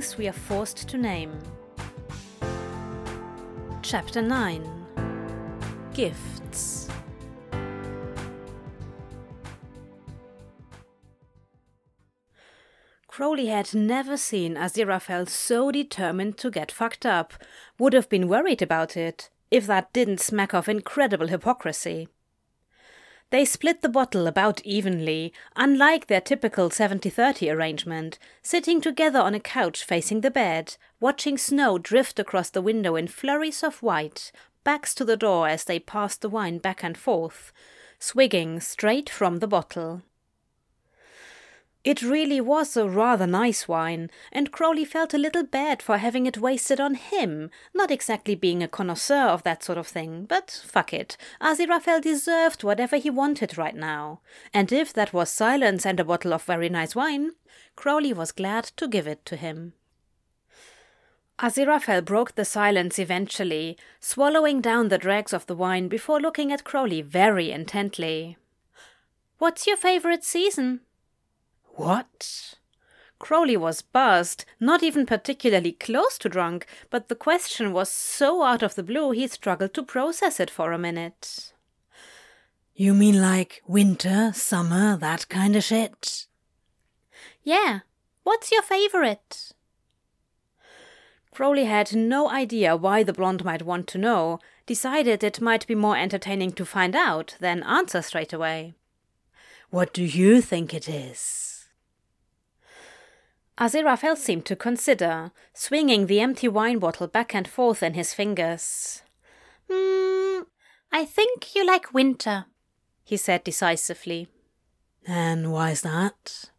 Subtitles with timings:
[0.00, 1.36] things we are forced to name.
[3.82, 4.86] Chapter 9
[5.92, 6.88] Gifts
[13.08, 17.32] Crowley had never seen Aziraphale so determined to get fucked up,
[17.76, 22.06] would have been worried about it, if that didn't smack of incredible hypocrisy.
[23.30, 29.34] They split the bottle about evenly, unlike their typical 70 30 arrangement, sitting together on
[29.34, 34.32] a couch facing the bed, watching snow drift across the window in flurries of white,
[34.64, 37.52] backs to the door as they passed the wine back and forth,
[37.98, 40.02] swigging straight from the bottle.
[41.84, 46.26] It really was a rather nice wine, and Crowley felt a little bad for having
[46.26, 50.62] it wasted on him, not exactly being a connoisseur of that sort of thing, but
[50.66, 51.16] fuck it.
[51.40, 54.20] Aziraphale deserved whatever he wanted right now.
[54.52, 57.30] And if that was silence and a bottle of very nice wine,
[57.76, 59.72] Crowley was glad to give it to him.
[61.38, 66.64] Aziraphale broke the silence eventually, swallowing down the dregs of the wine before looking at
[66.64, 68.36] Crowley very intently.
[69.38, 70.80] What's your favorite season?
[71.78, 72.54] What?
[73.20, 78.64] Crowley was buzzed, not even particularly close to drunk, but the question was so out
[78.64, 81.52] of the blue he struggled to process it for a minute.
[82.74, 86.26] You mean like winter, summer, that kind of shit?
[87.44, 87.80] Yeah.
[88.24, 89.52] What's your favorite?
[91.30, 95.76] Crowley had no idea why the blonde might want to know, decided it might be
[95.76, 98.74] more entertaining to find out than answer straight away.
[99.70, 101.47] What do you think it is?
[103.58, 109.02] Aziraphale seemed to consider, swinging the empty wine bottle back and forth in his fingers.
[109.68, 110.42] Hmm,
[110.92, 112.46] I think you like winter,
[113.04, 114.28] he said decisively.
[115.04, 116.50] And why's that?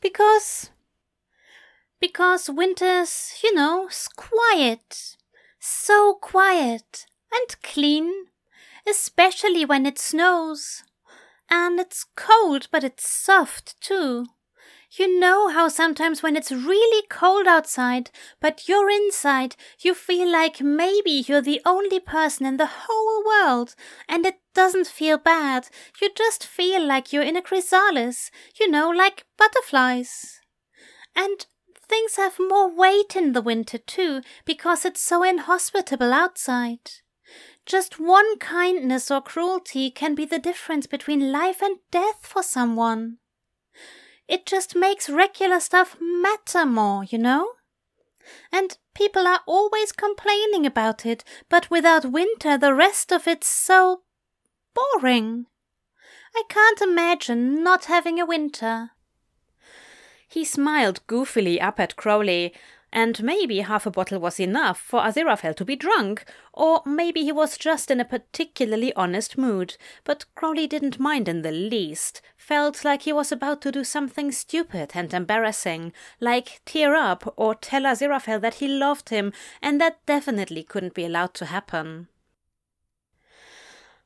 [0.00, 0.70] Because.
[2.00, 5.16] Because winter's, you know, quiet.
[5.58, 8.12] So quiet and clean,
[8.86, 10.82] especially when it snows.
[11.48, 14.26] And it's cold, but it's soft too.
[14.98, 18.10] You know how sometimes when it's really cold outside,
[18.40, 23.74] but you're inside, you feel like maybe you're the only person in the whole world,
[24.06, 25.68] and it doesn't feel bad.
[26.00, 28.30] You just feel like you're in a chrysalis,
[28.60, 30.40] you know, like butterflies.
[31.16, 31.46] And
[31.88, 36.90] things have more weight in the winter too, because it's so inhospitable outside.
[37.64, 43.16] Just one kindness or cruelty can be the difference between life and death for someone.
[44.32, 47.50] It just makes regular stuff matter more, you know?
[48.50, 54.04] And people are always complaining about it, but without winter, the rest of it's so
[54.72, 55.48] boring.
[56.34, 58.92] I can't imagine not having a winter.
[60.26, 62.54] He smiled goofily up at Crowley,
[62.92, 67.32] and maybe half a bottle was enough for Aziraphale to be drunk, or maybe he
[67.32, 69.76] was just in a particularly honest mood.
[70.04, 74.30] But Crowley didn't mind in the least, felt like he was about to do something
[74.30, 79.32] stupid and embarrassing, like tear up or tell Aziraphale that he loved him,
[79.62, 82.08] and that definitely couldn't be allowed to happen.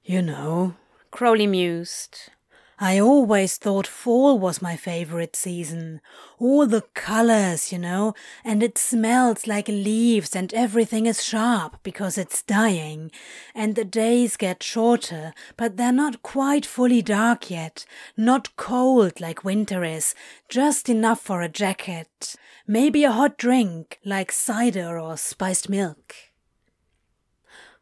[0.04, 0.76] You know,
[1.10, 2.30] Crowley mused,
[2.78, 6.02] I always thought fall was my favorite season.
[6.38, 8.12] All the colors, you know,
[8.44, 13.10] and it smells like leaves and everything is sharp because it's dying.
[13.54, 17.86] And the days get shorter, but they're not quite fully dark yet.
[18.14, 20.14] Not cold like winter is,
[20.50, 22.36] just enough for a jacket.
[22.66, 26.14] Maybe a hot drink like cider or spiced milk.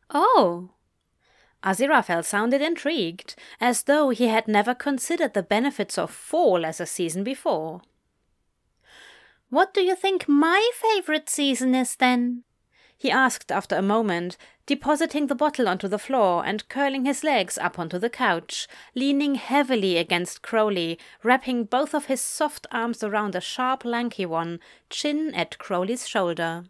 [0.09, 0.74] Oh,
[1.65, 6.87] Aziraphale sounded intrigued, as though he had never considered the benefits of fall as a
[6.87, 7.81] season before.
[9.49, 12.45] What do you think my favorite season is then?
[12.97, 14.37] he asked after a moment,
[14.67, 19.35] depositing the bottle onto the floor and curling his legs up onto the couch, leaning
[19.35, 24.61] heavily against Crowley, wrapping both of his soft arms around a sharp, lanky one,
[24.91, 26.65] chin at Crowley's shoulder.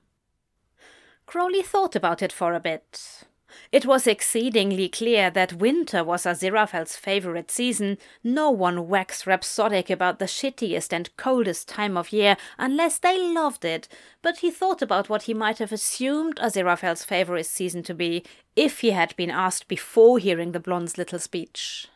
[1.26, 3.24] Crowley thought about it for a bit.
[3.72, 7.98] It was exceedingly clear that winter was Aziraphale's favorite season.
[8.22, 13.64] No one waxed rhapsodic about the shittiest and coldest time of year unless they loved
[13.64, 13.88] it,
[14.22, 18.24] but he thought about what he might have assumed Aziraphale's favorite season to be
[18.54, 21.88] if he had been asked before hearing the blonde's little speech.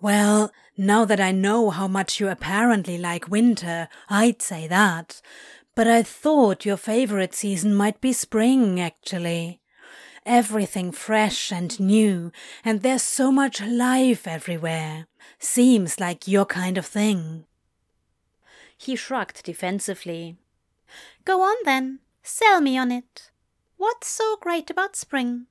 [0.00, 5.22] Well, now that I know how much you apparently like winter, I'd say that.
[5.76, 9.60] But I thought your favorite season might be spring, actually
[10.26, 12.32] everything fresh and new,
[12.64, 15.06] and there's so much life everywhere.
[15.38, 17.44] Seems like your kind of thing.
[18.76, 20.36] He shrugged defensively.
[21.24, 23.30] Go on then, sell me on it.
[23.76, 25.46] What's so great about spring?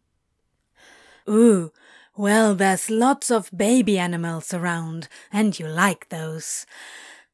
[1.30, 1.72] Ooh,
[2.16, 6.66] well, there's lots of baby animals around, and you like those.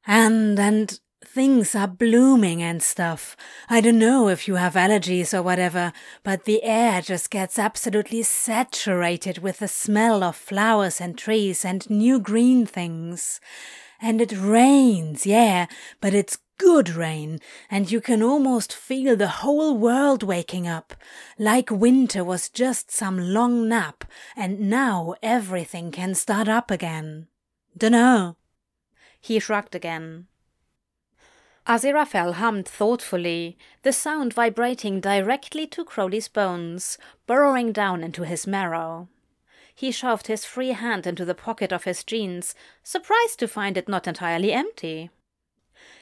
[0.07, 3.35] And, and things are blooming and stuff.
[3.69, 5.93] I don't know if you have allergies or whatever,
[6.23, 11.89] but the air just gets absolutely saturated with the smell of flowers and trees and
[11.89, 13.39] new green things.
[14.01, 15.67] And it rains, yeah,
[15.99, 17.39] but it's good rain,
[17.71, 20.93] and you can almost feel the whole world waking up,
[21.37, 24.03] like winter was just some long nap,
[24.35, 27.27] and now everything can start up again.
[27.77, 28.35] Dunno.
[29.21, 30.27] He shrugged again.
[31.69, 39.07] Aziraphale hummed thoughtfully, the sound vibrating directly to Crowley's bones, burrowing down into his marrow.
[39.75, 43.87] He shoved his free hand into the pocket of his jeans, surprised to find it
[43.87, 45.11] not entirely empty.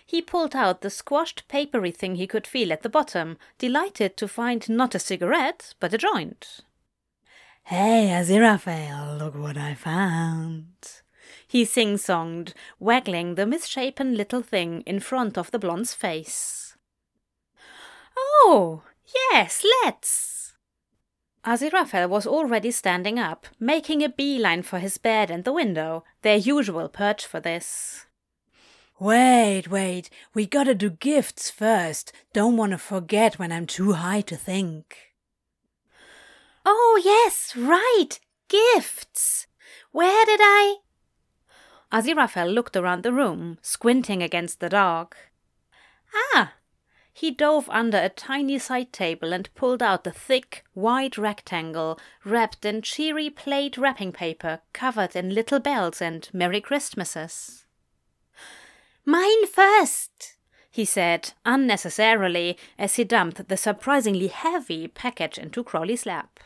[0.05, 4.27] He pulled out the squashed papery thing he could feel at the bottom, delighted to
[4.29, 6.61] find not a cigarette, but a joint.
[7.63, 11.01] Hey, Aziraphale, look what I found.
[11.47, 16.75] He sing-songed, waggling the misshapen little thing in front of the blonde's face.
[18.17, 18.83] Oh,
[19.31, 20.53] yes, let's.
[21.45, 26.35] Aziraphale was already standing up, making a beeline for his bed and the window, their
[26.35, 28.05] usual perch for this.
[28.99, 32.11] Wait, wait, we gotta do gifts first.
[32.33, 35.13] Don't wanna forget when I'm too high to think.
[36.65, 38.19] Oh, yes, right,
[38.49, 39.47] gifts.
[39.91, 40.77] Where did I?
[41.91, 45.31] Aziraphale looked around the room, squinting against the dark.
[46.33, 46.53] Ah!
[47.13, 52.63] He dove under a tiny side table and pulled out a thick, white rectangle wrapped
[52.63, 57.65] in cheery plaid wrapping paper covered in little bells and Merry Christmases.
[59.03, 60.35] Mine first,
[60.69, 66.39] he said, unnecessarily, as he dumped the surprisingly heavy package into Crowley's lap.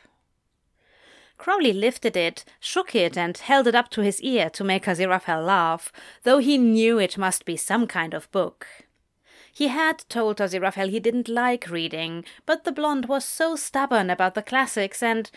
[1.42, 5.44] Crowley lifted it, shook it, and held it up to his ear to make Aziraphale
[5.44, 5.92] laugh,
[6.22, 8.68] though he knew it must be some kind of book.
[9.52, 14.36] He had told Aziraphale he didn't like reading, but the blonde was so stubborn about
[14.36, 15.32] the classics, and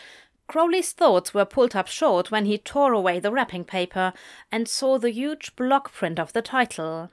[0.45, 4.13] Crowley's thoughts were pulled up short when he tore away the wrapping paper
[4.51, 7.09] and saw the huge block print of the title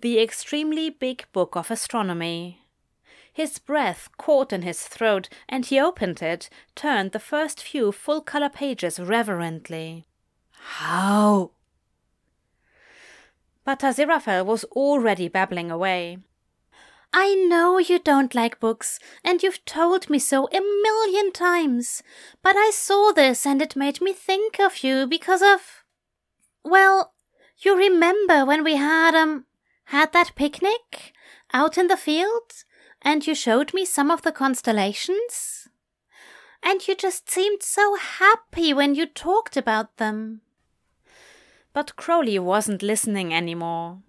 [0.00, 2.62] The Extremely Big Book of Astronomy.
[3.38, 8.20] His breath caught in his throat, and he opened it, turned the first few full
[8.20, 10.08] color pages reverently.
[10.50, 11.52] How?
[13.62, 16.18] But Aziraphale was already babbling away.
[17.12, 22.02] I know you don't like books, and you've told me so a million times,
[22.42, 25.84] but I saw this and it made me think of you because of.
[26.64, 27.12] Well,
[27.58, 29.44] you remember when we had, um,
[29.84, 31.12] had that picnic
[31.52, 32.64] out in the field?
[33.08, 35.66] And you showed me some of the constellations?
[36.62, 40.42] And you just seemed so happy when you talked about them.
[41.72, 44.00] But Crowley wasn't listening anymore.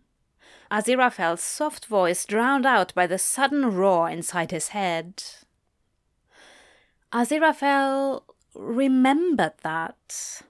[0.69, 5.23] Aziraphale's soft voice drowned out by the sudden roar inside his head.
[7.13, 10.41] Aziraphale remembered that,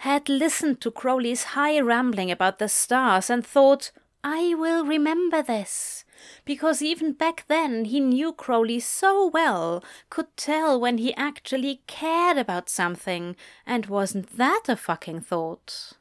[0.00, 3.90] had listened to Crowley's high rambling about the stars and thought,
[4.22, 6.04] I will remember this,
[6.44, 12.38] because even back then he knew Crowley so well, could tell when he actually cared
[12.38, 15.92] about something, and wasn't that a fucking thought?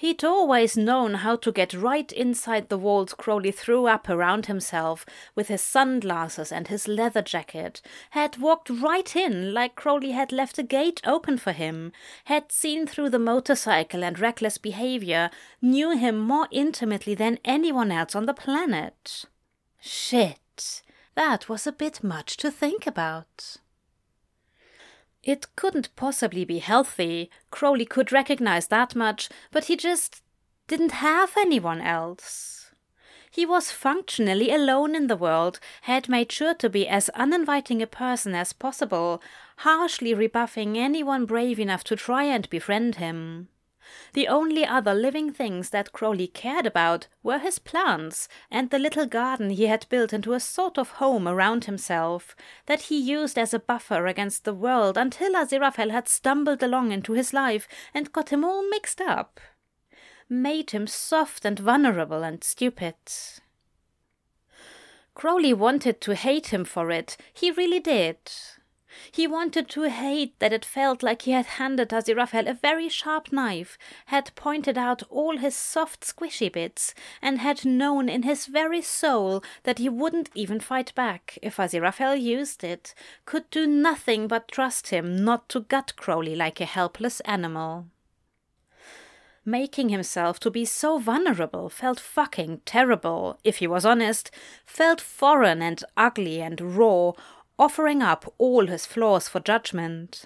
[0.00, 5.04] He'd always known how to get right inside the walls Crowley threw up around himself
[5.34, 10.56] with his sunglasses and his leather jacket, had walked right in like Crowley had left
[10.56, 11.90] a gate open for him,
[12.26, 18.14] had seen through the motorcycle and reckless behavior, knew him more intimately than anyone else
[18.14, 19.24] on the planet.
[19.80, 20.82] Shit,
[21.16, 23.56] that was a bit much to think about.
[25.28, 27.30] It couldn't possibly be healthy.
[27.50, 30.22] Crowley could recognize that much, but he just
[30.68, 32.70] didn't have anyone else.
[33.30, 37.86] He was functionally alone in the world, had made sure to be as uninviting a
[37.86, 39.20] person as possible,
[39.58, 43.48] harshly rebuffing anyone brave enough to try and befriend him.
[44.12, 49.06] The only other living things that Crowley cared about were his plants and the little
[49.06, 52.34] garden he had built into a sort of home around himself,
[52.66, 57.12] that he used as a buffer against the world until Aziraphale had stumbled along into
[57.12, 59.40] his life and got him all mixed up.
[60.28, 62.96] Made him soft and vulnerable and stupid.
[65.14, 68.18] Crowley wanted to hate him for it, he really did.
[69.10, 73.32] He wanted to hate that it felt like he had handed Aziraphale a very sharp
[73.32, 73.76] knife,
[74.06, 79.42] had pointed out all his soft squishy bits, and had known in his very soul
[79.64, 84.88] that he wouldn't even fight back if Aziraphale used it, could do nothing but trust
[84.88, 87.86] him not to gut Crowley like a helpless animal.
[89.44, 94.30] Making himself to be so vulnerable felt fucking terrible, if he was honest,
[94.66, 97.12] felt foreign and ugly and raw,
[97.58, 100.24] offering up all his flaws for judgment.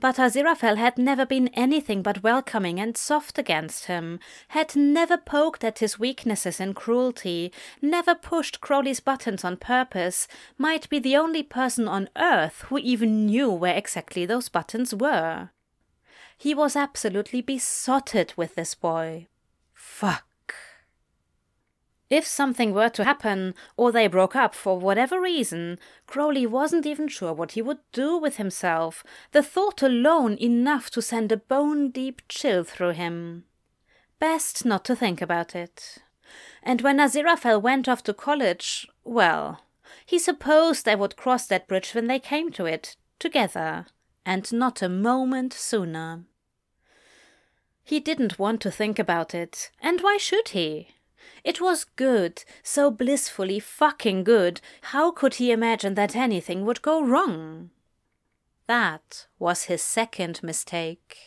[0.00, 5.64] But Aziraphale had never been anything but welcoming and soft against him, had never poked
[5.64, 10.28] at his weaknesses in cruelty, never pushed Crowley's buttons on purpose,
[10.58, 15.50] might be the only person on earth who even knew where exactly those buttons were.
[16.36, 19.28] He was absolutely besotted with this boy.
[19.72, 20.26] Fuck.
[22.12, 27.08] If something were to happen, or they broke up for whatever reason, Crowley wasn't even
[27.08, 31.88] sure what he would do with himself, the thought alone enough to send a bone
[31.90, 33.44] deep chill through him.
[34.18, 36.00] Best not to think about it.
[36.62, 39.62] And when Aziraphale went off to college, well,
[40.04, 43.86] he supposed they would cross that bridge when they came to it, together,
[44.26, 46.24] and not a moment sooner.
[47.82, 50.88] He didn't want to think about it, and why should he?
[51.44, 54.60] It was good, so blissfully fucking good.
[54.82, 57.70] How could he imagine that anything would go wrong?
[58.66, 61.18] That was his second mistake.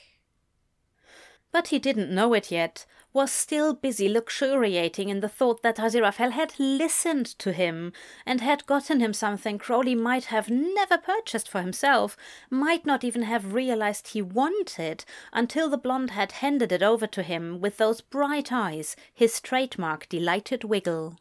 [1.52, 6.34] But he didn't know it yet, was still busy luxuriating in the thought that Aziraphale
[6.34, 7.94] had listened to him
[8.26, 12.18] and had gotten him something Crowley might have never purchased for himself,
[12.50, 17.24] might not even have realized he wanted until the blonde had handed it over to
[17.24, 21.16] him with those bright eyes, his trademark delighted wiggle.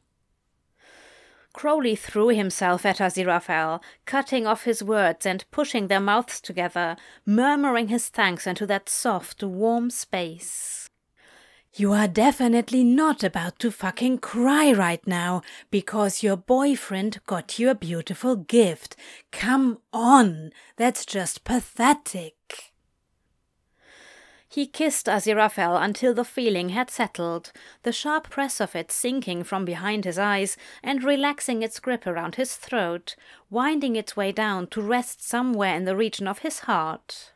[1.52, 7.86] Crowley threw himself at Aziraphale, cutting off his words and pushing their mouths together, murmuring
[7.86, 10.83] his thanks into that soft, warm space.
[11.76, 17.69] You are definitely not about to fucking cry right now because your boyfriend got you
[17.69, 18.95] a beautiful gift.
[19.33, 22.75] Come on, that's just pathetic.
[24.49, 27.50] He kissed Aziraphale until the feeling had settled,
[27.83, 32.37] the sharp press of it sinking from behind his eyes and relaxing its grip around
[32.37, 33.16] his throat,
[33.50, 37.33] winding its way down to rest somewhere in the region of his heart.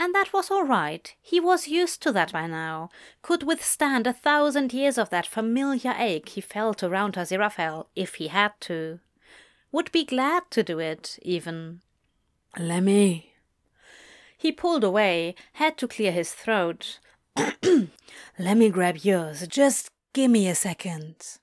[0.00, 1.12] And that was all right.
[1.20, 2.88] He was used to that by now,
[3.20, 8.28] could withstand a thousand years of that familiar ache he felt around Aziraphale if he
[8.28, 9.00] had to.
[9.72, 11.80] Would be glad to do it, even.
[12.56, 13.34] Lemmy.
[14.36, 17.00] He pulled away, had to clear his throat.
[18.38, 19.46] Let me grab yours.
[19.48, 21.38] Just give me a second.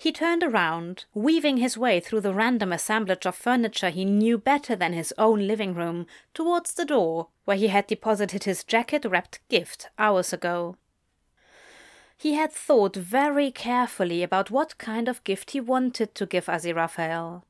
[0.00, 4.74] He turned around, weaving his way through the random assemblage of furniture he knew better
[4.74, 9.46] than his own living room, towards the door where he had deposited his jacket wrapped
[9.50, 10.78] gift hours ago.
[12.16, 17.42] He had thought very carefully about what kind of gift he wanted to give Aziraphale.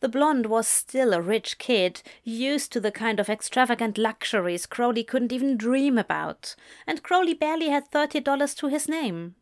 [0.00, 5.04] The blonde was still a rich kid, used to the kind of extravagant luxuries Crowley
[5.04, 9.34] couldn't even dream about, and Crowley barely had thirty dollars to his name.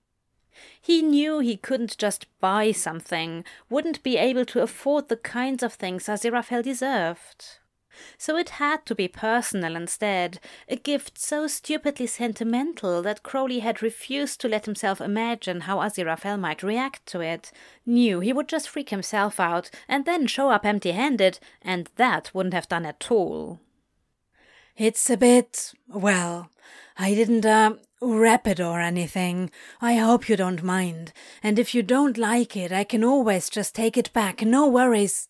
[0.80, 5.74] He knew he couldn't just buy something, wouldn't be able to afford the kinds of
[5.74, 7.58] things Aziraphale deserved.
[8.16, 13.82] So it had to be personal instead, a gift so stupidly sentimental that Crowley had
[13.82, 17.52] refused to let himself imagine how Aziraphale might react to it,
[17.84, 22.30] knew he would just freak himself out and then show up empty handed, and that
[22.32, 23.60] wouldn't have done at all.
[24.76, 26.50] It's a bit, well,
[26.98, 29.50] I didn't, uh, wrap it or anything.
[29.80, 31.12] I hope you don't mind.
[31.42, 34.42] And if you don't like it, I can always just take it back.
[34.42, 35.28] No worries.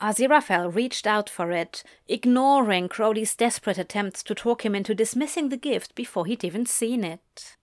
[0.00, 5.56] Aziraphale reached out for it, ignoring Crowley's desperate attempts to talk him into dismissing the
[5.56, 7.56] gift before he'd even seen it.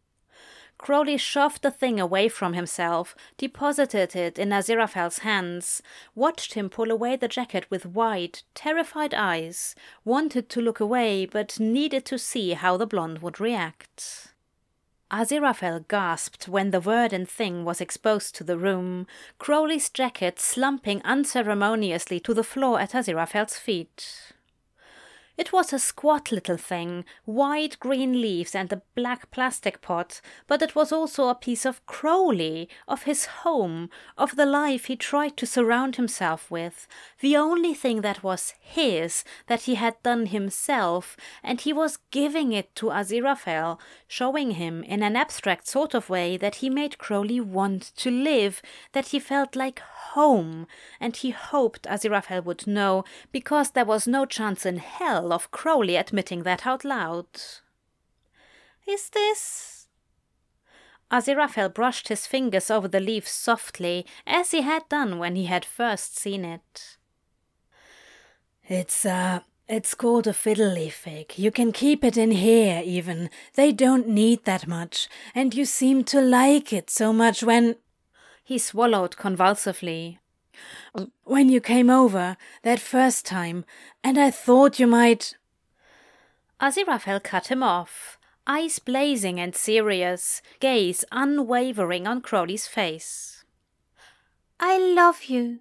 [0.79, 5.83] Crowley shoved the thing away from himself, deposited it in Aziraphale's hands,
[6.15, 11.59] watched him pull away the jacket with wide, terrified eyes, wanted to look away but
[11.59, 14.33] needed to see how the blonde would react.
[15.11, 19.05] Aziraphale gasped when the verdant thing was exposed to the room,
[19.37, 24.31] Crowley's jacket slumping unceremoniously to the floor at Aziraphale's feet.
[25.39, 30.61] It was a squat little thing, wide green leaves and a black plastic pot, but
[30.61, 35.37] it was also a piece of Crowley, of his home, of the life he tried
[35.37, 36.89] to surround himself with,
[37.21, 42.51] the only thing that was his, that he had done himself, and he was giving
[42.51, 43.79] it to Aziraphale,
[44.09, 48.61] showing him in an abstract sort of way that he made Crowley want to live,
[48.91, 50.67] that he felt like home,
[50.99, 55.95] and he hoped Aziraphale would know, because there was no chance in hell of Crowley
[55.95, 57.27] admitting that out loud.
[58.87, 59.87] Is this.
[61.11, 65.65] Aziraphale brushed his fingers over the leaves softly, as he had done when he had
[65.65, 66.97] first seen it.
[68.67, 71.33] It's, uh, it's called a fiddle leaf fig.
[71.37, 73.31] You can keep it in here, even.
[73.55, 77.75] They don't need that much, and you seem to like it so much when.
[78.43, 80.18] He swallowed convulsively.
[81.23, 83.65] When you came over that first time,
[84.03, 85.35] and I thought you might.
[86.59, 93.43] Aziraphale cut him off, eyes blazing and serious, gaze unwavering on Crowley's face.
[94.59, 95.59] I love you.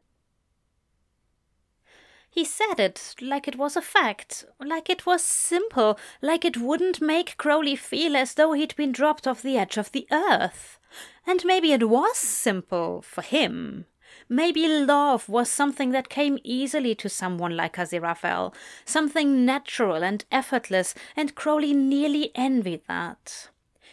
[2.30, 7.00] He said it like it was a fact, like it was simple, like it wouldn't
[7.00, 10.78] make Crowley feel as though he'd been dropped off the edge of the earth.
[11.26, 13.86] And maybe it was simple for him.
[14.28, 18.54] Maybe love was something that came easily to someone like Aziraphale,
[18.84, 23.48] something natural and effortless, and Crowley nearly envied that.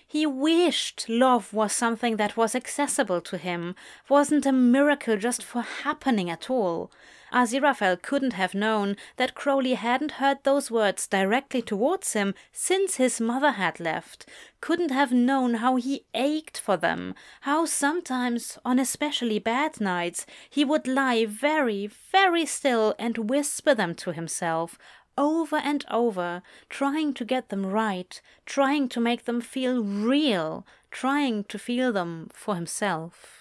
[0.06, 3.76] He wished love was something that was accessible to him,
[4.10, 6.92] wasn't a miracle just for happening at all.
[7.34, 13.20] Aziraphale couldn't have known that Crowley hadn't heard those words directly towards him since his
[13.20, 14.26] mother had left,
[14.62, 20.64] couldn't have known how he ached for them, how sometimes, on especially bad nights, he
[20.64, 24.78] would lie very, very still and whisper them to himself,
[25.18, 31.44] over and over, trying to get them right, trying to make them feel real, trying
[31.46, 33.35] to feel them for himself.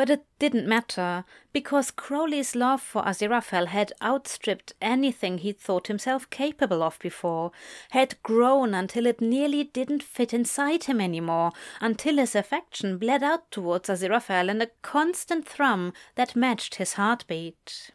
[0.00, 6.30] But it didn't matter, because Crowley's love for Aziraphale had outstripped anything he'd thought himself
[6.30, 7.52] capable of before,
[7.90, 11.52] had grown until it nearly didn't fit inside him anymore,
[11.82, 17.90] until his affection bled out towards Aziraphale in a constant thrum that matched his heartbeat.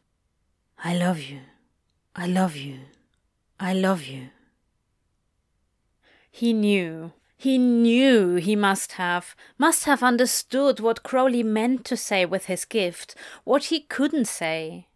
[0.77, 1.39] I love you.
[2.15, 2.81] I love you.
[3.59, 4.29] I love you.
[6.29, 12.25] He knew he knew he must have, must have understood what Crowley meant to say
[12.25, 14.87] with his gift, what he couldn't say.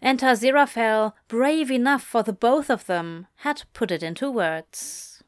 [0.00, 5.22] And Aziraphale, brave enough for the both of them, had put it into words.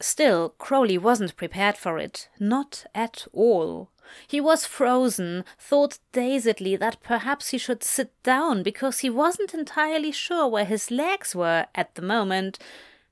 [0.00, 3.90] Still, Crowley wasn't prepared for it, not at all.
[4.26, 10.12] He was frozen, thought dazedly that perhaps he should sit down because he wasn't entirely
[10.12, 12.58] sure where his legs were at the moment,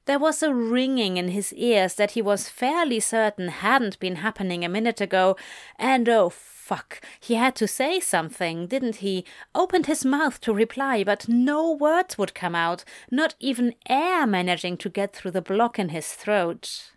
[0.07, 4.64] there was a ringing in his ears that he was fairly certain hadn't been happening
[4.64, 5.37] a minute ago,
[5.79, 9.25] and oh fuck, he had to say something, didn't he?
[9.55, 14.77] Opened his mouth to reply, but no words would come out, not even air managing
[14.79, 16.90] to get through the block in his throat.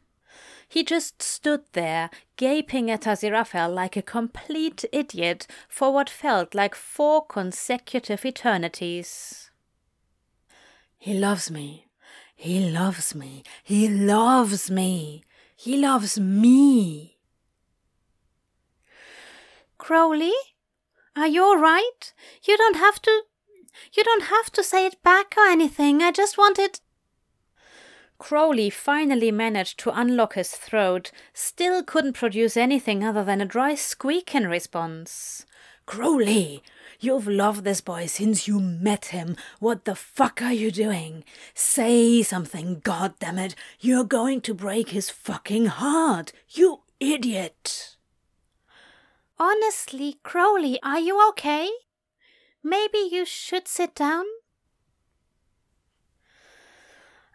[0.67, 6.75] He just stood there, gaping at Aziraphale like a complete idiot for what felt like
[6.75, 9.49] four consecutive eternities.
[10.97, 11.88] He loves me,
[12.41, 13.43] he loves me.
[13.65, 15.25] He loves me.
[15.57, 17.17] He loves me.
[19.77, 20.31] Crowley,
[21.17, 22.13] are you all right?
[22.43, 23.23] You don't have to.
[23.91, 26.01] You don't have to say it back or anything.
[26.01, 26.79] I just wanted.
[28.19, 33.75] Crowley finally managed to unlock his throat, still couldn't produce anything other than a dry
[33.75, 35.45] squeak in response.
[35.85, 36.63] Crowley,
[37.01, 39.37] You've loved this boy since you met him.
[39.59, 41.23] What the fuck are you doing?
[41.53, 43.55] Say something, God damn it!
[43.79, 46.33] You're going to break his fucking heart.
[46.49, 47.95] You idiot.
[49.39, 51.69] Honestly, Crowley, are you okay?
[52.61, 54.25] Maybe you should sit down?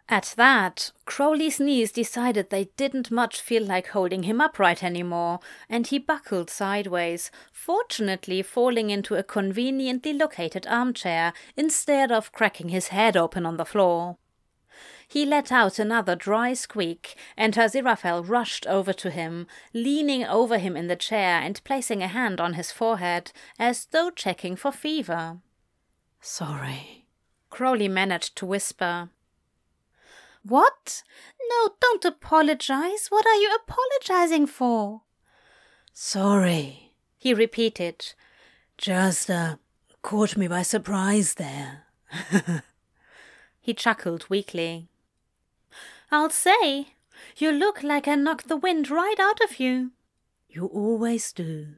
[0.07, 5.87] At that, Crowley's knees decided they didn't much feel like holding him upright anymore, and
[5.87, 13.17] he buckled sideways, fortunately falling into a conveniently located armchair instead of cracking his head
[13.17, 14.17] open on the floor.
[15.07, 20.77] He let out another dry squeak, and Aziraphale rushed over to him, leaning over him
[20.77, 25.39] in the chair and placing a hand on his forehead, as though checking for fever.
[26.21, 27.05] Sorry,
[27.49, 29.09] Crowley managed to whisper.
[30.47, 31.01] What?
[31.49, 33.07] No, don't apologize.
[33.09, 35.01] What are you apologizing for?
[35.91, 38.13] Sorry, he repeated.
[38.77, 39.55] Just, uh,
[40.03, 41.85] caught me by surprise there.
[43.59, 44.87] he chuckled weakly.
[46.11, 46.89] I'll say,
[47.37, 49.93] you look like I knocked the wind right out of you.
[50.47, 51.69] You always do.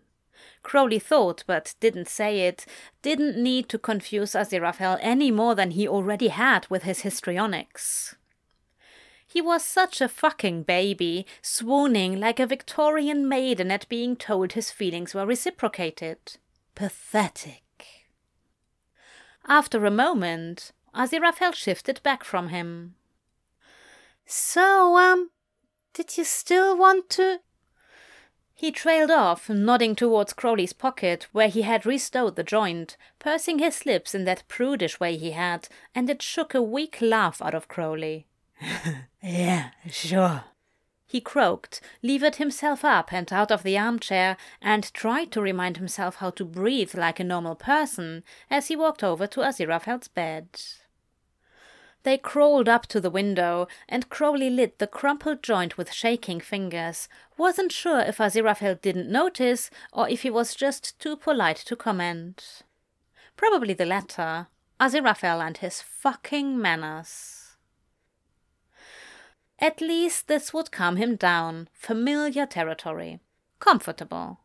[0.62, 2.66] Crowley thought, but didn't say it,
[3.02, 8.16] didn't need to confuse Aziraphale any more than he already had with his histrionics.
[9.38, 14.72] He was such a fucking baby, swooning like a Victorian maiden at being told his
[14.72, 16.18] feelings were reciprocated.
[16.74, 17.62] Pathetic.
[19.48, 22.96] After a moment, Aziraphale shifted back from him.
[24.26, 25.30] So, um,
[25.94, 27.42] did you still want to?
[28.56, 33.86] He trailed off, nodding towards Crowley's pocket, where he had restowed the joint, pursing his
[33.86, 37.68] lips in that prudish way he had, and it shook a weak laugh out of
[37.68, 38.26] Crowley.
[39.22, 40.44] Yeah, sure.
[41.06, 46.16] He croaked, levered himself up and out of the armchair, and tried to remind himself
[46.18, 50.50] how to breathe like a normal person as he walked over to Aziraphale's bed.
[52.04, 57.08] They crawled up to the window, and Crowley lit the crumpled joint with shaking fingers.
[57.38, 62.64] Wasn't sure if Aziraphale didn't notice or if he was just too polite to comment.
[63.36, 64.48] Probably the latter.
[64.80, 67.37] Aziraphale and his fucking manners.
[69.60, 71.70] At least this would calm him down.
[71.74, 73.20] Familiar territory.
[73.60, 74.40] Comfortable.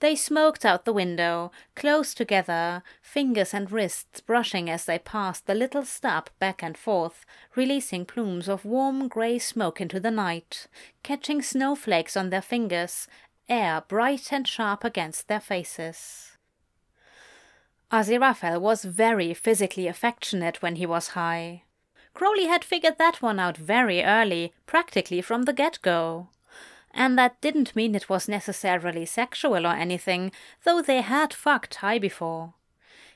[0.00, 5.54] They smoked out the window, close together, fingers and wrists brushing as they passed the
[5.54, 7.24] little stub back and forth,
[7.54, 10.66] releasing plumes of warm grey smoke into the night,
[11.04, 13.06] catching snowflakes on their fingers,
[13.48, 16.32] air bright and sharp against their faces.
[17.92, 21.62] Aziraphale was very physically affectionate when he was high.
[22.14, 26.28] Crowley had figured that one out very early, practically from the get go
[26.94, 30.32] and that didn't mean it was necessarily sexual or anything,
[30.64, 32.54] though they had fucked high before.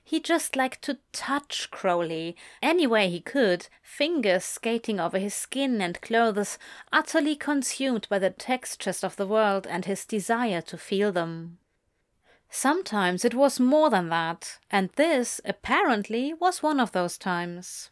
[0.02, 5.82] He just liked to touch Crowley any way he could, fingers skating over his skin
[5.82, 6.58] and clothes,
[6.92, 11.58] utterly consumed by the textures of the world and his desire to feel them.
[12.48, 17.90] Sometimes it was more than that, and this, apparently, was one of those times.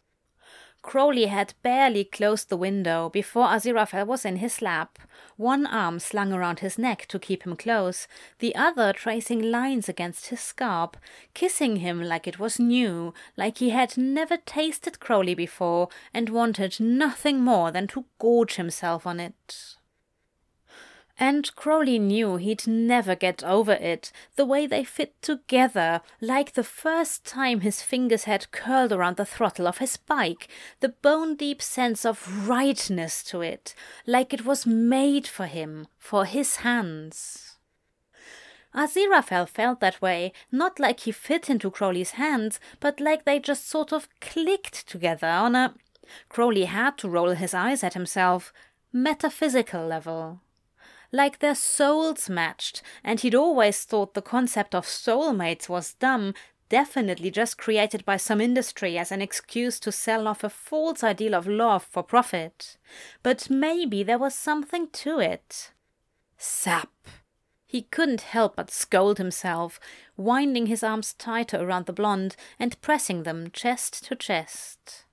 [0.85, 4.99] Crowley had barely closed the window before Aziraphale was in his lap,
[5.35, 10.27] one arm slung around his neck to keep him close, the other tracing lines against
[10.27, 10.95] his scalp,
[11.33, 16.79] kissing him like it was new, like he had never tasted Crowley before and wanted
[16.79, 19.77] nothing more than to gorge himself on it.
[21.17, 26.63] And Crowley knew he'd never get over it, the way they fit together, like the
[26.63, 30.49] first time his fingers had curled around the throttle of his bike,
[30.81, 33.73] the bone deep sense of rightness to it,
[34.05, 37.55] like it was made for him, for his hands.
[38.75, 43.69] Aziraphale felt that way, not like he fit into Crowley's hands, but like they just
[43.69, 45.73] sort of clicked together on a.
[46.27, 48.51] Crowley had to roll his eyes at himself.
[48.91, 50.41] Metaphysical level
[51.15, 56.33] like their souls matched, and he'd always thought the concept of soulmates was dumb,
[56.67, 61.33] definitely just created by some industry as an excuse to sell off a false ideal
[61.33, 62.77] of love for profit.
[63.23, 65.71] But maybe there was something to it.
[66.37, 66.91] Sap!
[67.65, 69.79] He couldn't help but scold himself,
[70.17, 75.04] winding his arms tighter around the blonde and pressing them chest to chest.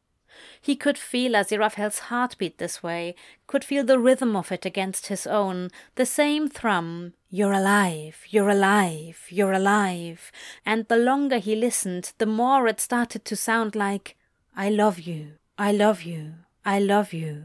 [0.64, 3.16] He could feel Aziraphale's heartbeat this way,
[3.48, 8.48] could feel the rhythm of it against his own, the same thrum, You're alive, you're
[8.48, 10.31] alive, you're alive.
[10.64, 14.16] And the longer he listened, the more it started to sound like,
[14.57, 17.44] I love you, I love you, I love you.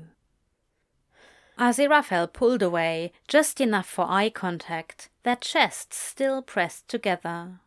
[1.58, 7.62] Aziraphale pulled away, just enough for eye contact, their chests still pressed together.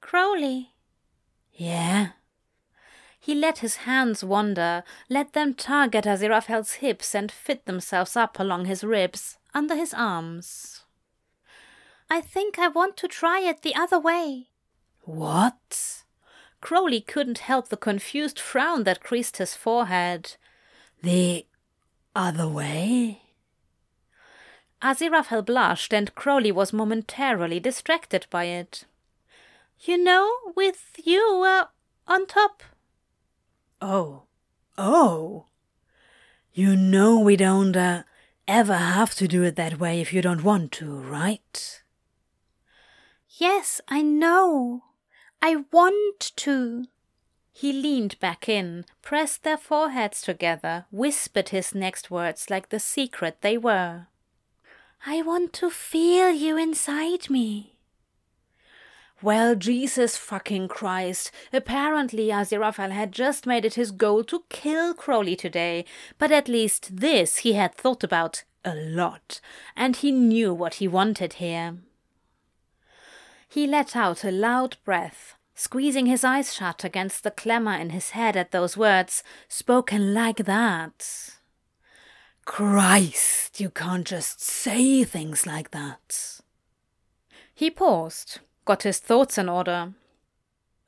[0.00, 0.74] Crowley.
[1.52, 2.10] Yeah?
[3.28, 8.40] He let his hands wander, let them tug at Aziraphale's hips and fit themselves up
[8.40, 10.80] along his ribs, under his arms.
[12.08, 14.48] I think I want to try it the other way.
[15.02, 16.04] What?
[16.62, 20.36] Crowley couldn't help the confused frown that creased his forehead.
[21.02, 21.44] The
[22.16, 23.20] other way?
[24.80, 28.86] Aziraphale blushed, and Crowley was momentarily distracted by it.
[29.80, 31.66] You know, with you uh,
[32.06, 32.62] on top.
[33.80, 34.24] Oh.
[34.76, 35.46] Oh.
[36.52, 38.02] You know we don't uh,
[38.46, 41.82] ever have to do it that way if you don't want to, right?
[43.28, 44.82] Yes, I know.
[45.40, 46.86] I want to.
[47.52, 53.38] He leaned back in, pressed their foreheads together, whispered his next words like the secret
[53.40, 54.06] they were.
[55.06, 57.77] I want to feel you inside me.
[59.20, 61.32] Well, Jesus fucking Christ.
[61.52, 65.84] Apparently, Aziraphale had just made it his goal to kill Crowley today,
[66.18, 69.40] but at least this he had thought about a lot,
[69.76, 71.78] and he knew what he wanted here.
[73.48, 78.10] He let out a loud breath, squeezing his eyes shut against the clamour in his
[78.10, 81.38] head at those words, spoken like that.
[82.44, 86.40] Christ, you can't just say things like that.
[87.52, 89.94] He paused, got his thoughts in order.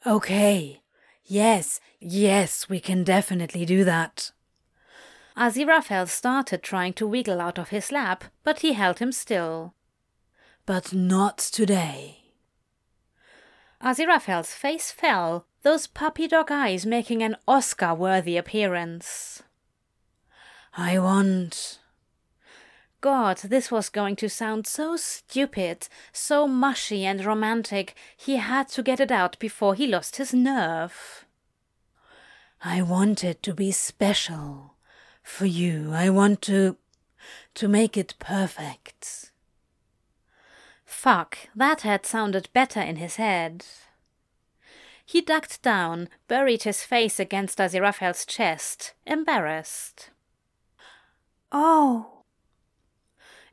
[0.07, 0.83] Okay.
[1.25, 4.33] Yes, yes, we can definitely do that.
[5.35, 9.73] Aziraphale started trying to wiggle out of his lap, but he held him still.
[10.67, 12.19] But not today.
[13.83, 19.43] Aziraphale's face fell, those puppy dog eyes making an Oscar worthy appearance.
[20.77, 21.80] I want.
[23.01, 28.83] God, this was going to sound so stupid, so mushy and romantic, he had to
[28.83, 31.25] get it out before he lost his nerve.
[32.63, 34.75] I want it to be special.
[35.23, 36.77] For you, I want to.
[37.55, 39.31] to make it perfect.
[40.85, 43.65] Fuck, that had sounded better in his head.
[45.07, 50.11] He ducked down, buried his face against Aziraphale's chest, embarrassed.
[51.51, 52.20] Oh!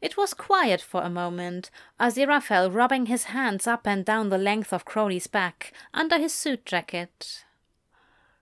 [0.01, 4.71] It was quiet for a moment, Aziraphale rubbing his hands up and down the length
[4.71, 7.43] of Crowley's back, under his suit jacket.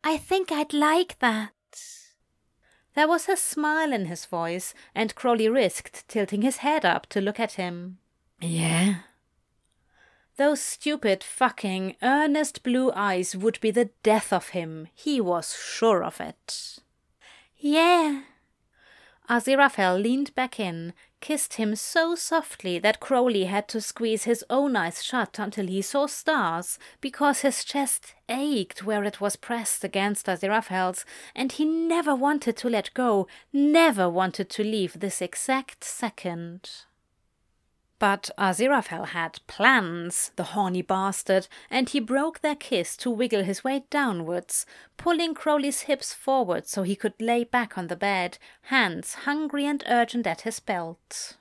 [0.03, 1.51] I think I'd like that.
[2.93, 7.21] There was a smile in his voice, and Crowley risked tilting his head up to
[7.21, 7.97] look at him.
[8.39, 8.95] Yeah?
[10.37, 14.87] Those stupid, fucking, earnest blue eyes would be the death of him.
[14.93, 16.79] He was sure of it.
[17.57, 18.21] Yeah.
[19.27, 24.75] Aziraphale leaned back in, kissed him so softly that Crowley had to squeeze his own
[24.75, 30.27] eyes shut until he saw stars, because his chest ached where it was pressed against
[30.27, 36.69] Aziraphale's, and he never wanted to let go, never wanted to leave this exact second.
[37.97, 43.63] But Aziraphale had plans, the horny bastard, and he broke their kiss to wiggle his
[43.63, 44.65] way downwards,
[44.97, 49.83] pulling Crowley's hips forward so he could lay back on the bed, hands hungry and
[49.87, 51.37] urgent at his belt.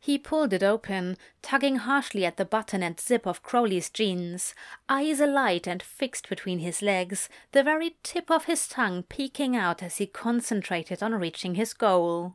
[0.00, 4.54] He pulled it open, tugging harshly at the button and zip of Crowley's jeans,
[4.86, 9.82] eyes alight and fixed between his legs, the very tip of his tongue peeking out
[9.82, 12.34] as he concentrated on reaching his goal.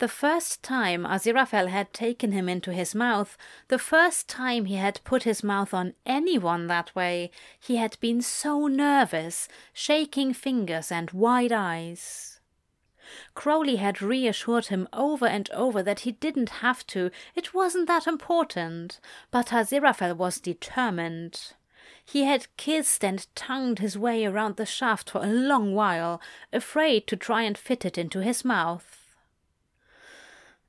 [0.00, 3.36] The first time Aziraphale had taken him into his mouth,
[3.68, 8.22] the first time he had put his mouth on anyone that way, he had been
[8.22, 12.40] so nervous, shaking fingers and wide eyes.
[13.34, 18.06] Crowley had reassured him over and over that he didn't have to, it wasn't that
[18.06, 21.52] important, but Aziraphale was determined.
[22.02, 26.22] He had kissed and tongued his way around the shaft for a long while,
[26.54, 28.99] afraid to try and fit it into his mouth.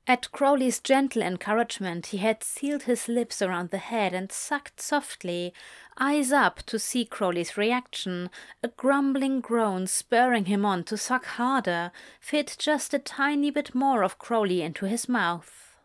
[0.04, 5.54] At Crowley's gentle encouragement, he had sealed his lips around the head and sucked softly,
[5.96, 8.28] eyes up to see Crowley's reaction,
[8.64, 14.02] a grumbling groan spurring him on to suck harder, fit just a tiny bit more
[14.02, 15.76] of Crowley into his mouth.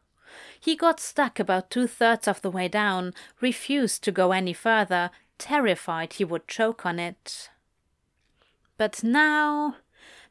[0.60, 5.12] He got stuck about two thirds of the way down, refused to go any further,
[5.38, 7.52] terrified he would choke on it.
[8.78, 9.76] But now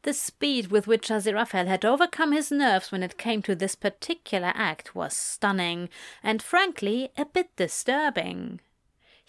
[0.06, 4.52] the speed with which Aziraphale had overcome his nerves when it came to this particular
[4.54, 5.88] act was stunning,
[6.22, 8.60] and frankly a bit disturbing.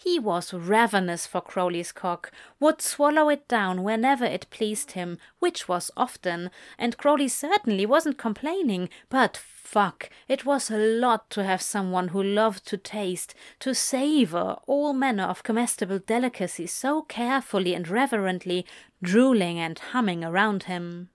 [0.00, 2.30] He was ravenous for Crowley's cock,
[2.60, 8.16] would swallow it down whenever it pleased him, which was often, and Crowley certainly wasn't
[8.16, 13.74] complaining, but fuck, it was a lot to have someone who loved to taste, to
[13.74, 18.64] savor all manner of comestible delicacies so carefully and reverently,
[19.02, 21.08] drooling and humming around him.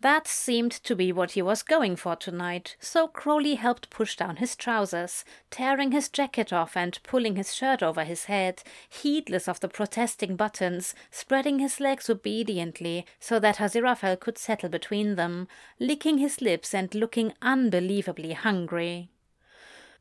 [0.00, 4.36] That seemed to be what he was going for tonight, so Crowley helped push down
[4.36, 9.60] his trousers, tearing his jacket off and pulling his shirt over his head, heedless of
[9.60, 15.48] the protesting buttons, spreading his legs obediently so that Aziraphale could settle between them,
[15.80, 19.08] licking his lips and looking unbelievably hungry.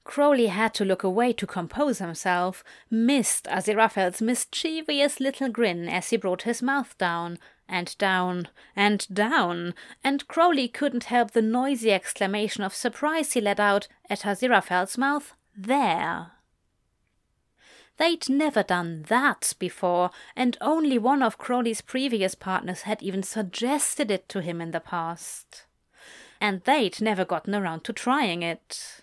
[0.03, 6.17] Crowley had to look away to compose himself, missed Aziraphale's mischievous little grin as he
[6.17, 9.73] brought his mouth down, and down, and down,
[10.03, 15.33] and Crowley couldn't help the noisy exclamation of surprise he let out at Aziraphale's mouth.
[15.57, 16.31] There!
[17.97, 24.11] They'd never done that before, and only one of Crowley's previous partners had even suggested
[24.11, 25.65] it to him in the past.
[26.41, 29.01] And they'd never gotten around to trying it.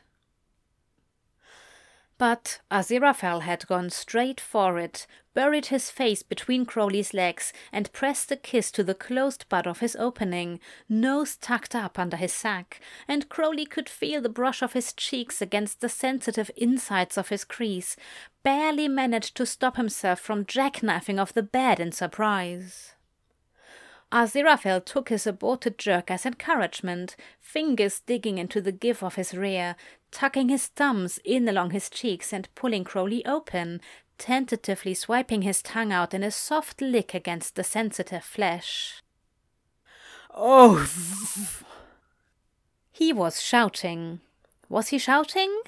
[2.22, 8.30] But Aziraphale had gone straight for it, buried his face between Crowley's legs, and pressed
[8.30, 12.80] a kiss to the closed butt of his opening, nose tucked up under his sack,
[13.08, 17.42] and Crowley could feel the brush of his cheeks against the sensitive insides of his
[17.42, 17.96] crease,
[18.44, 22.94] barely managed to stop himself from jackknifing off the bed in surprise.
[24.12, 29.74] Aziraphale took his aborted jerk as encouragement, fingers digging into the give of his rear,
[30.10, 33.80] tucking his thumbs in along his cheeks and pulling Crowley open,
[34.18, 39.02] tentatively swiping his tongue out in a soft lick against the sensitive flesh.
[40.34, 40.86] Oh!
[42.92, 44.20] He was shouting.
[44.68, 45.62] Was he shouting?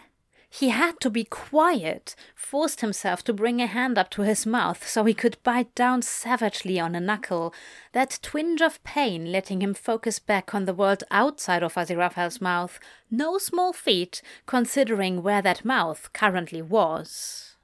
[0.57, 4.87] He had to be quiet, forced himself to bring a hand up to his mouth
[4.87, 7.53] so he could bite down savagely on a knuckle,
[7.91, 12.79] that twinge of pain letting him focus back on the world outside of Aziraphale's mouth.
[13.11, 17.57] No small feat, considering where that mouth currently was.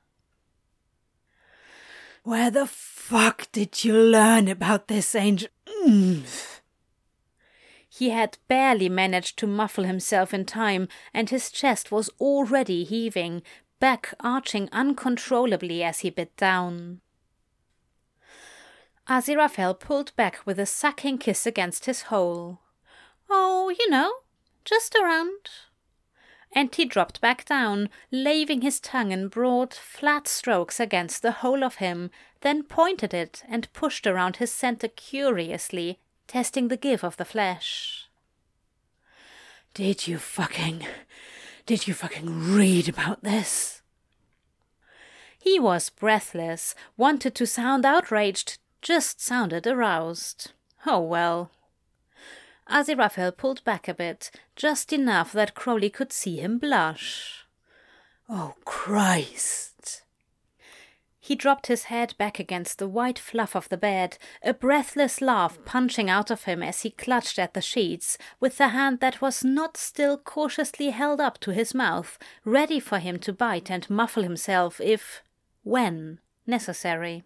[2.25, 5.49] Where the fuck did you learn about this angel?
[5.87, 6.60] Mm.
[8.01, 13.43] He had barely managed to muffle himself in time, and his chest was already heaving,
[13.79, 17.03] back arching uncontrollably as he bit down.
[19.07, 22.61] Aziraphale pulled back with a sucking kiss against his hole.
[23.29, 24.11] Oh, you know,
[24.65, 25.51] just around.
[26.53, 31.63] And he dropped back down, laving his tongue in broad, flat strokes against the whole
[31.63, 32.11] of him,
[32.41, 35.99] then pointed it and pushed around his center curiously,
[36.31, 38.07] testing the give of the flesh.
[39.75, 40.87] Did you fucking.
[41.67, 43.83] Did you fucking read about this?
[45.43, 50.53] He was breathless, wanted to sound outraged, just sounded aroused.
[50.87, 51.51] Oh well.
[52.71, 57.45] Aziraphale pulled back a bit, just enough that Crowley could see him blush.
[58.29, 60.03] Oh, Christ!
[61.23, 65.59] He dropped his head back against the white fluff of the bed, a breathless laugh
[65.67, 69.45] punching out of him as he clutched at the sheets, with the hand that was
[69.45, 74.23] not still cautiously held up to his mouth, ready for him to bite and muffle
[74.23, 75.23] himself if,
[75.63, 77.23] when, necessary.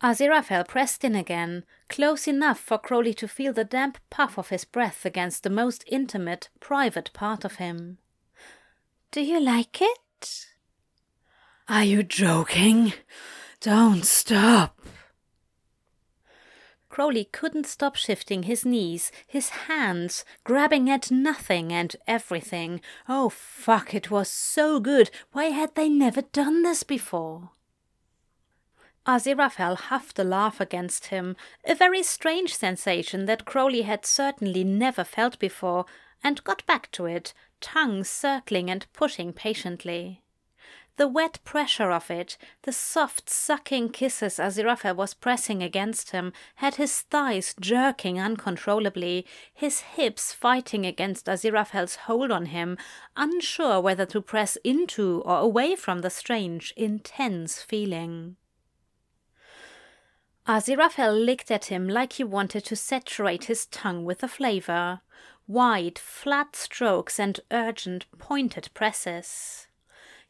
[0.00, 4.64] Aziraphale pressed in again, close enough for Crowley to feel the damp puff of his
[4.64, 7.98] breath against the most intimate, private part of him.
[9.10, 10.46] Do you like it?
[11.68, 12.92] Are you joking?
[13.60, 14.78] Don't stop.
[16.90, 22.82] Crowley couldn't stop shifting his knees, his hands, grabbing at nothing and everything.
[23.08, 25.10] Oh, fuck, it was so good.
[25.32, 27.50] Why had they never done this before?
[29.06, 35.02] Aziraphale huffed a laugh against him, a very strange sensation that Crowley had certainly never
[35.02, 35.86] felt before,
[36.22, 40.23] and got back to it, tongue circling and pushing patiently.
[40.96, 46.76] The wet pressure of it, the soft sucking kisses Aziraphale was pressing against him, had
[46.76, 52.78] his thighs jerking uncontrollably, his hips fighting against Aziraphale's hold on him,
[53.16, 58.36] unsure whether to press into or away from the strange, intense feeling.
[60.46, 65.00] Aziraphale licked at him like he wanted to saturate his tongue with the flavor.
[65.48, 69.66] Wide, flat strokes and urgent, pointed presses.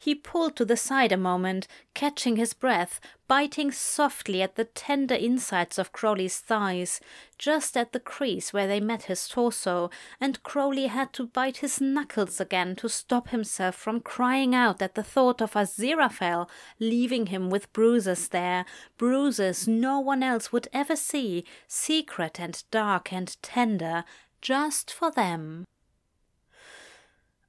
[0.05, 5.15] He pulled to the side a moment, catching his breath, biting softly at the tender
[5.15, 7.01] insides of Crowley's thighs,
[7.39, 9.89] just at the crease where they met his torso,
[10.21, 14.93] and Crowley had to bite his knuckles again to stop himself from crying out at
[14.93, 16.47] the thought of Aziraphale
[16.79, 18.63] leaving him with bruises there,
[18.99, 24.03] bruises no one else would ever see, secret and dark and tender,
[24.39, 25.65] just for them.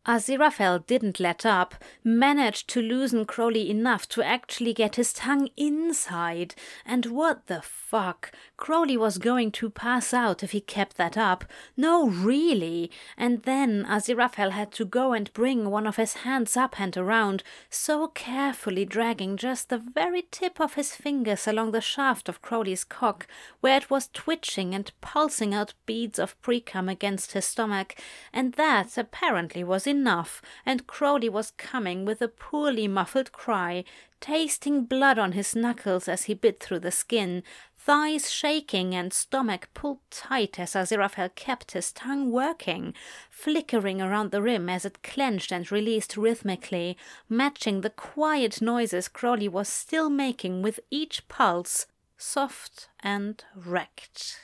[0.06, 6.54] Aziraphale didn't let up, managed to loosen Crowley enough to actually get his tongue inside.
[6.84, 8.30] And what the fuck?
[8.56, 11.44] Crowley was going to pass out if he kept that up.
[11.76, 12.90] No, really.
[13.16, 17.42] And then Aziraphale had to go and bring one of his hands up and around,
[17.68, 22.84] so carefully dragging just the very tip of his fingers along the shaft of Crowley's
[22.84, 23.26] cock,
[23.60, 27.96] where it was twitching and pulsing out beads of precum against his stomach,
[28.32, 33.84] and that apparently was enough, and Crowley was coming with a poorly muffled cry,
[34.20, 37.42] tasting blood on his knuckles as he bit through the skin,
[37.78, 42.94] thighs shaking and stomach pulled tight as Aziraphale kept his tongue working,
[43.30, 46.97] flickering around the rim as it clenched and released rhythmically,
[47.28, 51.86] matching the quiet noises Crowley was still making with each pulse,
[52.18, 54.40] soft and wrecked.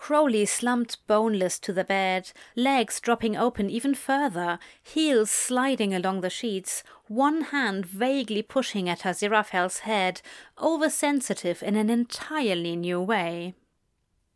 [0.00, 6.30] Crowley slumped boneless to the bed, legs dropping open even further, heels sliding along the
[6.30, 10.22] sheets, one hand vaguely pushing at Aziraphale's head,
[10.58, 13.54] oversensitive in an entirely new way.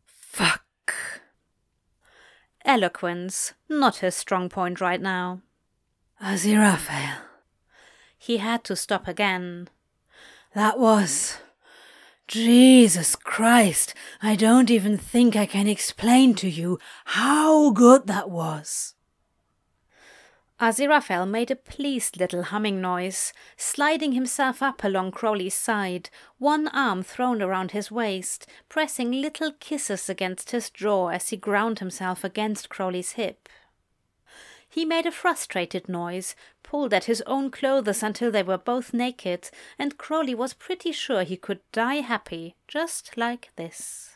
[0.05, 0.93] Fuck.
[2.63, 5.41] Eloquence, not his strong point right now.
[6.21, 7.17] Aziraphale.
[8.19, 9.69] He had to stop again.
[10.53, 11.39] That was.
[12.27, 18.95] Jesus Christ, I don't even think I can explain to you how good that was.
[20.59, 26.09] Aziraphale made a pleased little humming noise, sliding himself up along Crowley's side,
[26.39, 31.79] one arm thrown around his waist, pressing little kisses against his jaw as he ground
[31.79, 33.49] himself against Crowley's hip.
[34.75, 39.49] He made a frustrated noise, pulled at his own clothes until they were both naked,
[39.79, 44.15] and Crowley was pretty sure he could die happy, just like this.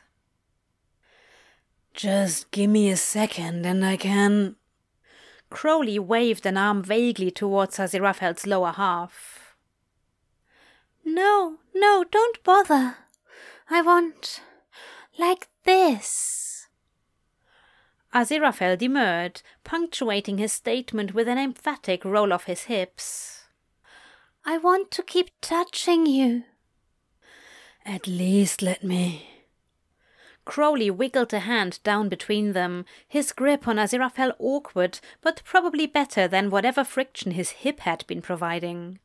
[1.93, 4.57] Just give me a second and I can.
[5.49, 9.55] Crowley waved an arm vaguely towards Aziraphale's lower half.
[11.05, 12.97] No, no, don't bother.
[13.70, 14.41] I want.
[15.18, 16.49] like this.
[18.14, 23.43] Aziraphale demurred, punctuating his statement with an emphatic roll of his hips.
[24.45, 26.43] I want to keep touching you.
[27.86, 29.30] At least let me.
[30.45, 36.28] Crowley wiggled a hand down between them, his grip on Aziraphale awkward, but probably better
[36.28, 38.97] than whatever friction his hip had been providing.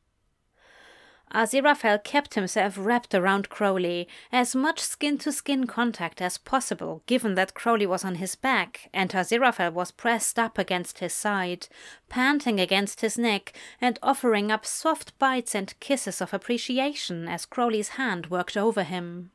[1.35, 7.35] Aziraphale kept himself wrapped around Crowley, as much skin to skin contact as possible, given
[7.35, 11.67] that Crowley was on his back and Aziraphale was pressed up against his side,
[12.09, 17.89] panting against his neck and offering up soft bites and kisses of appreciation as Crowley's
[17.89, 19.33] hand worked over him.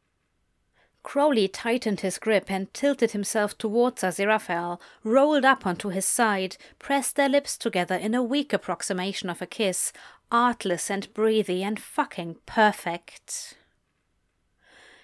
[1.02, 7.16] Crowley tightened his grip and tilted himself towards Aziraphale, rolled up onto his side, pressed
[7.16, 9.94] their lips together in a weak approximation of a kiss,
[10.32, 13.56] artless and breathy and fucking perfect.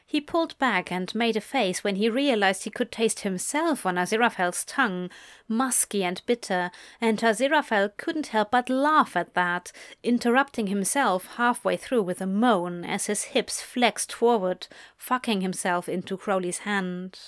[0.07, 3.95] He pulled back and made a face when he realized he could taste himself on
[3.95, 5.09] Aziraphale's tongue,
[5.47, 6.69] musky and bitter,
[7.01, 9.71] and Aziraphale couldn't help but laugh at that,
[10.03, 16.17] interrupting himself halfway through with a moan as his hips flexed forward, fucking himself into
[16.17, 17.19] Crowley's hand.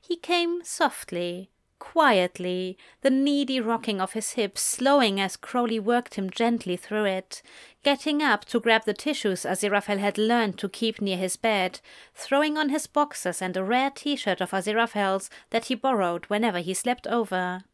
[0.00, 1.50] He came softly,
[1.80, 7.42] quietly, the needy rocking of his hips slowing as Crowley worked him gently through it,
[7.82, 11.80] getting up to grab the tissues Aziraphale had learned to keep near his bed,
[12.14, 16.74] throwing on his boxers and a rare t-shirt of Aziraphale's that he borrowed whenever he
[16.74, 17.64] slept over.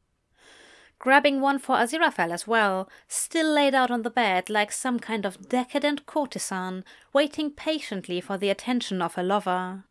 [0.99, 5.27] Grabbing one for Aziraphale as well, still laid out on the bed like some kind
[5.27, 9.85] of decadent courtesan, waiting patiently for the attention of her lover.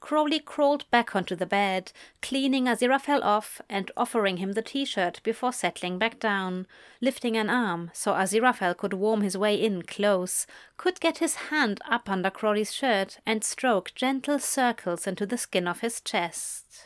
[0.00, 1.92] Crowley crawled back onto the bed,
[2.22, 6.66] cleaning Aziraphale off and offering him the t-shirt before settling back down,
[7.00, 11.80] lifting an arm so Aziraphale could warm his way in close, could get his hand
[11.88, 16.85] up under Crowley's shirt and stroke gentle circles into the skin of his chest.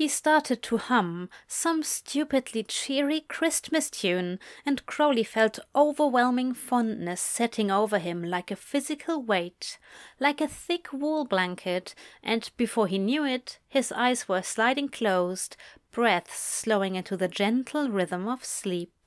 [0.00, 7.70] He started to hum some stupidly cheery Christmas tune, and Crowley felt overwhelming fondness setting
[7.70, 9.78] over him like a physical weight,
[10.18, 15.58] like a thick wool blanket, and before he knew it, his eyes were sliding closed,
[15.90, 18.99] breaths slowing into the gentle rhythm of sleep.